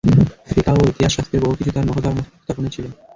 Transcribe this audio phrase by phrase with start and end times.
[0.49, 2.85] ফিকাহ ও ইতিহাস শাস্ত্রের বহু কিছু তার নখদর্পণে ছিল।